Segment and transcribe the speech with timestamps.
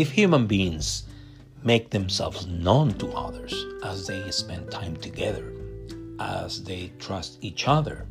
[0.00, 1.02] If human beings
[1.62, 3.52] make themselves known to others
[3.84, 5.52] as they spend time together,
[6.18, 8.06] as they trust each other,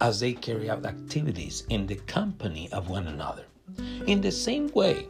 [0.00, 3.44] as they carry out activities in the company of one another.
[4.06, 5.06] In the same way,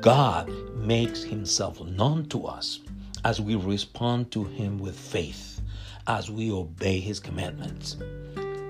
[0.00, 2.78] God makes himself known to us
[3.24, 5.60] as we respond to him with faith,
[6.06, 7.96] as we obey his commandments,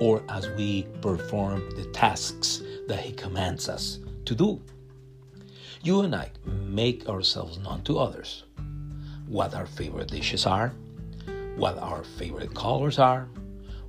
[0.00, 4.62] or as we perform the tasks that he commands us to do.
[5.82, 8.42] You and I make ourselves known to others.
[9.26, 10.72] What our favorite dishes are,
[11.56, 13.28] what our favorite colors are,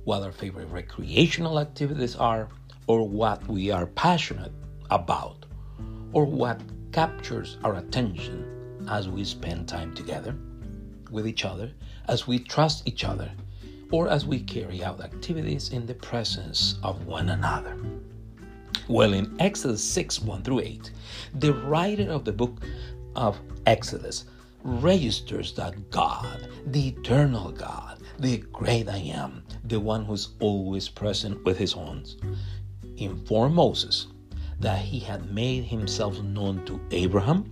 [0.04, 2.48] what our favorite recreational activities are,
[2.86, 4.52] or what we are passionate
[4.90, 5.46] about,
[6.12, 6.60] or what
[6.92, 10.36] captures our attention as we spend time together
[11.10, 11.72] with each other,
[12.06, 13.30] as we trust each other,
[13.90, 17.76] or as we carry out activities in the presence of one another.
[18.90, 20.90] Well, in Exodus 6 1 through 8,
[21.34, 22.60] the writer of the book
[23.14, 24.24] of Exodus
[24.64, 31.44] registers that God, the eternal God, the great I am, the one who's always present
[31.44, 32.04] with his own,
[32.96, 34.08] informed Moses
[34.58, 37.44] that he had made himself known to Abraham,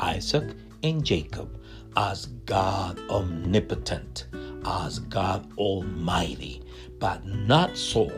[0.00, 1.60] Isaac, and Jacob
[1.96, 4.26] as God omnipotent,
[4.66, 6.60] as God Almighty,
[6.98, 8.10] but not so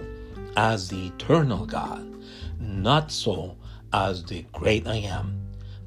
[0.56, 2.13] as the eternal God,
[2.58, 3.56] not so
[3.92, 5.40] as the great I am,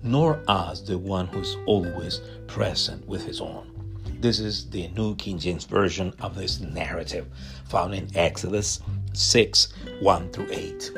[0.03, 3.77] nor as the one who's always present with his own.
[4.19, 7.27] This is the New King James Version of this narrative
[7.65, 8.79] found in Exodus
[9.13, 10.91] 6 1 through 8.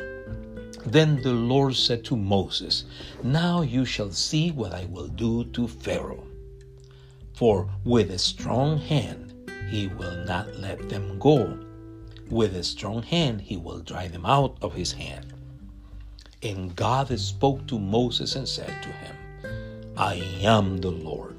[0.86, 2.86] Then the Lord said to Moses,
[3.22, 6.24] Now you shall see what I will do to Pharaoh.
[7.34, 9.34] For with a strong hand
[9.70, 11.60] he will not let them go.
[12.30, 15.29] With a strong hand he will drive them out of his hand.
[16.42, 19.16] And God spoke to Moses and said to him,
[19.98, 21.36] I am the Lord.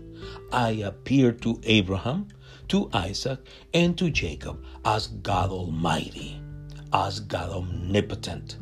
[0.53, 2.29] I appeared to Abraham,
[2.69, 3.39] to Isaac,
[3.73, 6.43] and to Jacob as God Almighty,
[6.93, 8.59] as God Omnipotent.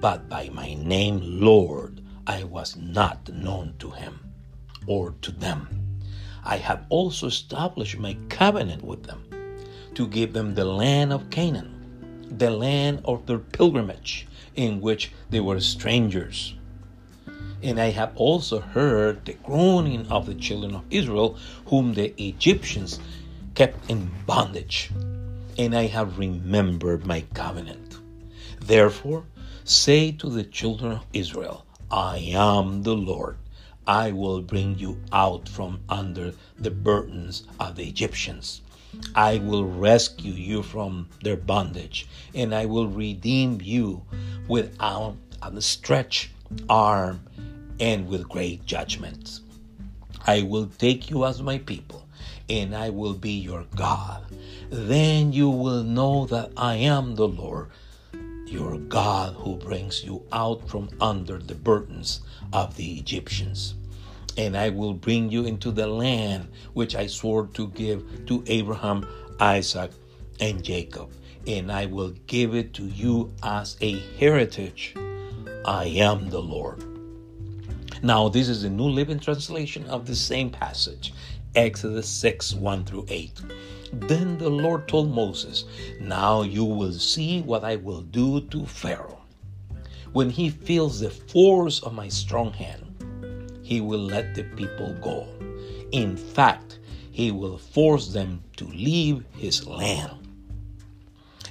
[0.00, 4.20] But by my name, Lord, I was not known to him
[4.86, 5.68] or to them.
[6.44, 9.24] I have also established my covenant with them
[9.94, 11.79] to give them the land of Canaan,
[12.30, 16.54] the land of their pilgrimage, in which they were strangers
[17.62, 21.36] and I have also heard the groaning of the children of Israel,
[21.66, 22.98] whom the Egyptians
[23.54, 24.90] kept in bondage.
[25.58, 27.98] And I have remembered my covenant.
[28.60, 29.24] Therefore,
[29.64, 33.36] say to the children of Israel, I am the Lord.
[33.86, 38.62] I will bring you out from under the burdens of the Egyptians.
[39.14, 44.02] I will rescue you from their bondage, and I will redeem you
[44.48, 46.30] with an outstretched
[46.68, 47.20] arm
[47.78, 49.40] and with great judgment.
[50.26, 52.06] I will take you as my people,
[52.48, 54.24] and I will be your God.
[54.70, 57.70] Then you will know that I am the Lord,
[58.46, 62.20] your God, who brings you out from under the burdens
[62.52, 63.74] of the Egyptians.
[64.40, 69.06] And I will bring you into the land which I swore to give to Abraham,
[69.38, 69.90] Isaac,
[70.40, 71.10] and Jacob,
[71.46, 74.94] and I will give it to you as a heritage.
[75.66, 76.82] I am the Lord.
[78.02, 81.12] Now, this is the New Living Translation of the same passage,
[81.54, 83.42] Exodus 6 1 through 8.
[83.92, 85.66] Then the Lord told Moses,
[86.00, 89.20] Now you will see what I will do to Pharaoh.
[90.14, 92.89] When he feels the force of my strong hand,
[93.70, 95.28] he will let the people go.
[95.92, 96.80] In fact,
[97.12, 100.26] he will force them to leave his land.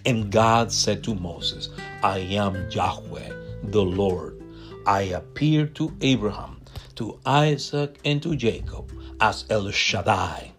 [0.05, 1.69] And God said to Moses,
[2.03, 3.31] I am Yahweh,
[3.63, 4.43] the Lord
[4.85, 6.59] I appeared to Abraham,
[6.95, 8.91] to Isaac, and to Jacob
[9.21, 10.51] as El Shaddai,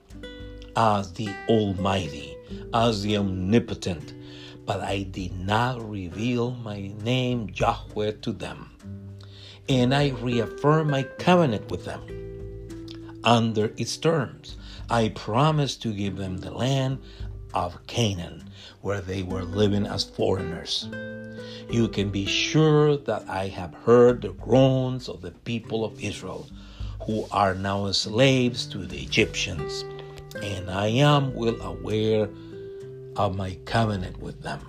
[0.76, 2.38] as the Almighty,
[2.72, 4.14] as the Omnipotent,
[4.64, 8.70] but I did not reveal my name Yahweh to them.
[9.70, 12.02] And I reaffirm my covenant with them.
[13.22, 14.56] Under its terms,
[14.90, 16.98] I promised to give them the land
[17.54, 18.50] of Canaan,
[18.80, 20.88] where they were living as foreigners.
[21.70, 26.48] You can be sure that I have heard the groans of the people of Israel,
[27.06, 29.84] who are now slaves to the Egyptians,
[30.42, 32.28] and I am well aware
[33.14, 34.66] of my covenant with them.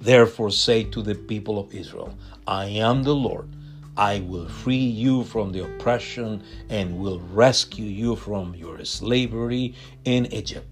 [0.00, 2.16] Therefore, say to the people of Israel,
[2.46, 3.48] I am the Lord.
[3.96, 9.74] I will free you from the oppression and will rescue you from your slavery
[10.04, 10.66] in Egypt.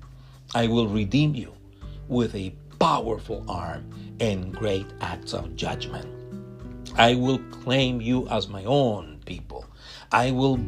[0.54, 1.52] I will redeem you
[2.08, 6.08] with a powerful arm and great acts of judgment.
[6.96, 9.66] I will claim you as my own people.
[10.10, 10.58] I will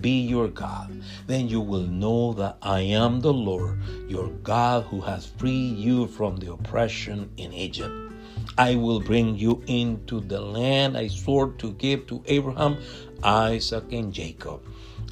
[0.00, 1.02] be your God.
[1.26, 3.78] Then you will know that I am the Lord,
[4.08, 8.07] your God, who has freed you from the oppression in Egypt.
[8.56, 12.78] I will bring you into the land I swore to give to Abraham,
[13.22, 14.62] Isaac, and Jacob.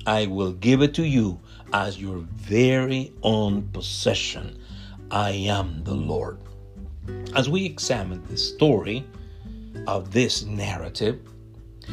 [0.06, 1.40] I will give it to you
[1.72, 4.58] as your very own possession.
[5.10, 6.38] I am the Lord.
[7.34, 9.04] As we examine the story
[9.86, 11.20] of this narrative,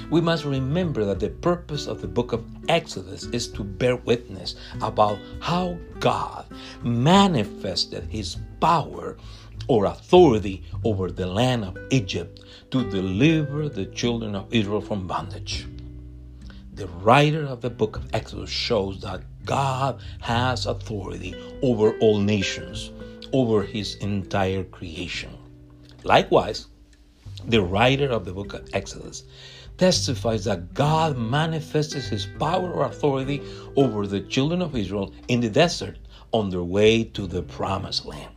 [0.09, 4.55] we must remember that the purpose of the book of Exodus is to bear witness
[4.81, 6.45] about how God
[6.83, 9.17] manifested his power
[9.67, 15.65] or authority over the land of Egypt to deliver the children of Israel from bondage.
[16.73, 22.91] The writer of the book of Exodus shows that God has authority over all nations,
[23.31, 25.37] over his entire creation.
[26.03, 26.67] Likewise,
[27.45, 29.23] the writer of the book of Exodus
[29.77, 33.41] testifies that God manifested his power or authority
[33.75, 35.97] over the children of Israel in the desert
[36.31, 38.32] on their way to the promised land.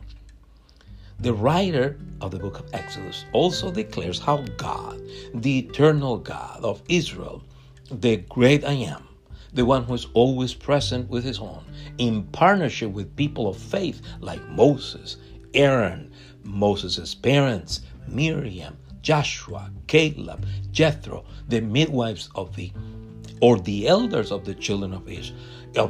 [1.19, 5.01] The writer of the book of Exodus also declares how God,
[5.33, 7.41] the eternal God of Israel,
[7.89, 9.07] the great I am,
[9.51, 11.63] the one who is always present with his own,
[11.97, 15.17] in partnership with people of faith like Moses,
[15.55, 16.11] Aaron,
[16.43, 22.71] Moses' parents, Miriam, Joshua, Caleb, Jethro, the midwives of the
[23.41, 25.09] or the elders of the children of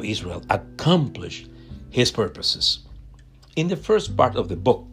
[0.06, 1.50] Israel, accomplished
[1.90, 2.80] his purposes.
[3.58, 4.88] In the first part of the book,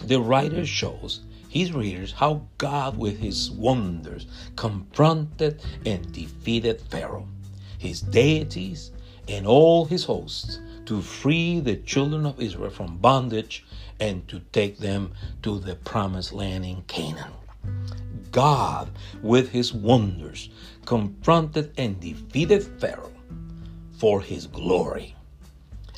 [0.00, 7.28] the writer shows his readers how God, with his wonders, confronted and defeated Pharaoh,
[7.78, 8.90] his deities,
[9.28, 13.64] and all his hosts to free the children of Israel from bondage
[14.00, 15.12] and to take them
[15.42, 17.32] to the promised land in Canaan.
[18.30, 18.90] God,
[19.22, 20.48] with his wonders,
[20.86, 23.12] confronted and defeated Pharaoh
[23.98, 25.14] for his glory.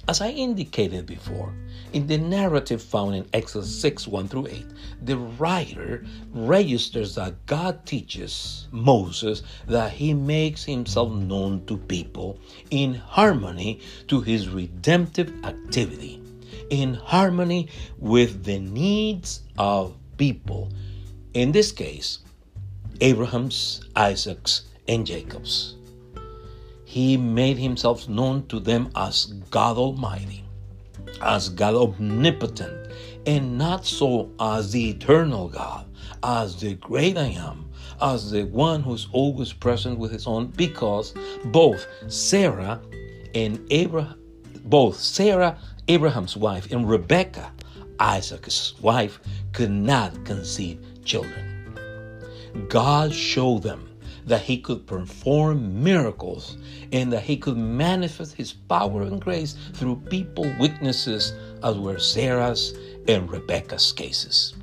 [0.06, 1.54] As I indicated before,
[1.92, 4.66] in the narrative found in Exodus 6 1 through 8,
[5.02, 12.38] the writer registers that God teaches Moses that he makes himself known to people
[12.70, 16.22] in harmony to his redemptive activity,
[16.68, 17.68] in harmony
[17.98, 20.70] with the needs of people
[21.34, 22.20] in this case,
[23.00, 25.74] Abraham's, Isaac's, and Jacob's.
[26.94, 30.44] He made himself known to them as God Almighty,
[31.20, 32.92] as God Omnipotent,
[33.26, 35.86] and not so as the eternal God,
[36.22, 37.68] as the great I am,
[38.00, 41.14] as the one who's always present with his own, because
[41.46, 42.80] both Sarah
[43.34, 44.14] and Abraham,
[44.66, 45.58] both Sarah,
[45.88, 47.50] Abraham's wife, and Rebecca,
[47.98, 49.18] Isaac's wife,
[49.52, 51.74] could not conceive children.
[52.68, 53.88] God showed them
[54.26, 56.56] that He could perform miracles
[56.92, 61.32] and that He could manifest His power and grace through people witnesses,
[61.62, 62.74] as were Sarah's
[63.08, 64.54] and Rebecca's cases.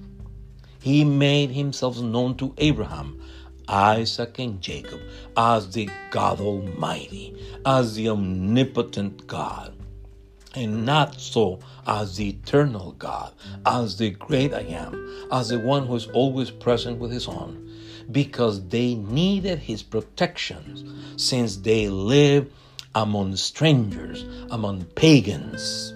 [0.79, 3.21] He made Himself known to Abraham,
[3.67, 4.99] Isaac, and Jacob
[5.37, 7.35] as the God Almighty,
[7.65, 9.73] as the omnipotent God
[10.55, 13.33] and not so as the eternal God,
[13.65, 17.69] as the great I am, as the one who is always present with his own,
[18.11, 22.51] because they needed his protection since they lived
[22.95, 25.93] among strangers, among pagans.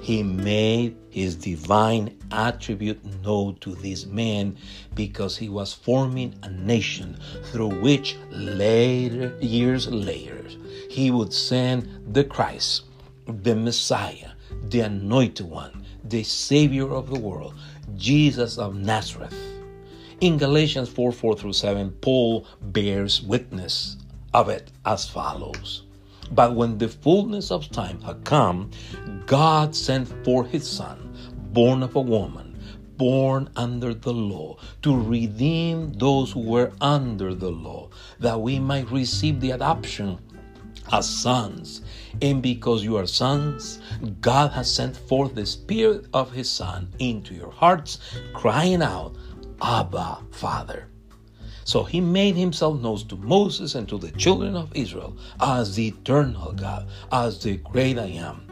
[0.00, 4.56] He made his divine attribute known to these men
[4.94, 7.18] because he was forming a nation
[7.52, 10.44] through which later years later
[10.88, 12.84] he would send the Christ
[13.26, 14.30] the Messiah,
[14.68, 17.54] the Anointed One, the Savior of the world,
[17.96, 19.51] Jesus of Nazareth.
[20.22, 23.96] In Galatians 4 4 through 7, Paul bears witness
[24.32, 25.82] of it as follows.
[26.30, 28.70] But when the fullness of time had come,
[29.26, 31.12] God sent forth his Son,
[31.52, 32.56] born of a woman,
[32.96, 37.88] born under the law, to redeem those who were under the law,
[38.20, 40.20] that we might receive the adoption
[40.92, 41.82] as sons.
[42.20, 43.80] And because you are sons,
[44.20, 47.98] God has sent forth the Spirit of His Son into your hearts,
[48.34, 49.16] crying out,
[49.62, 50.88] Abba, Father.
[51.64, 55.88] So he made himself known to Moses and to the children of Israel as the
[55.88, 58.44] eternal God, as the great I am,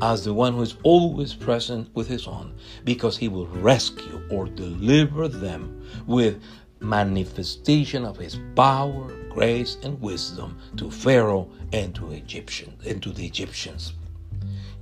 [0.00, 2.54] as the one who is always present with his own,
[2.84, 6.40] because he will rescue or deliver them with
[6.78, 13.26] manifestation of his power, grace, and wisdom to Pharaoh and to Egyptian and to the
[13.26, 13.94] Egyptians.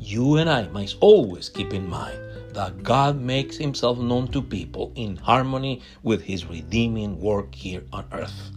[0.01, 2.19] You and I must always keep in mind
[2.55, 8.07] that God makes himself known to people in harmony with his redeeming work here on
[8.13, 8.51] earth.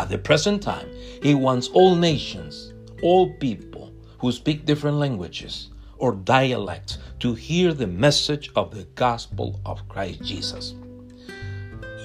[0.00, 0.88] At the present time,
[1.22, 2.72] He wants all nations,
[3.02, 9.60] all people who speak different languages or dialects to hear the message of the gospel
[9.66, 10.74] of Christ Jesus.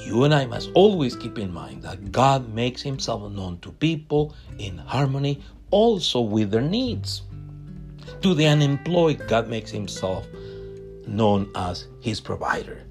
[0.04, 4.36] You and I must always keep in mind that God makes Himself known to people
[4.60, 5.42] in harmony
[5.72, 7.22] also with their needs.
[8.22, 10.28] To the unemployed, God makes Himself
[11.08, 12.84] known as His provider.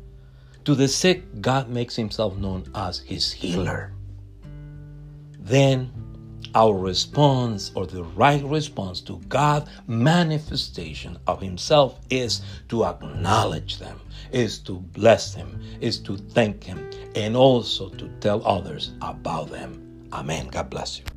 [0.64, 3.92] To the sick, God makes Himself known as His healer.
[5.38, 5.92] Then
[6.54, 14.00] our response or the right response to God's manifestation of Himself is to acknowledge them,
[14.33, 20.09] is to bless Him, is to thank Him, and also to tell others about them.
[20.12, 20.47] Amen.
[20.49, 21.13] God bless you.